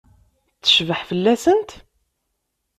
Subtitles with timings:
[0.61, 1.69] Tecbeḥ fell-asent?